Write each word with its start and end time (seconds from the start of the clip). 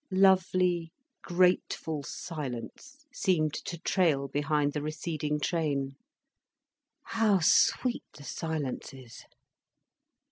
Lovely, 0.09 0.91
grateful 1.21 2.01
silence 2.01 3.05
seemed 3.13 3.53
to 3.53 3.77
trail 3.77 4.27
behind 4.27 4.73
the 4.73 4.81
receding 4.81 5.39
train. 5.39 5.95
How 7.03 7.37
sweet 7.41 8.05
the 8.13 8.23
silence 8.23 8.95
is! 8.95 9.25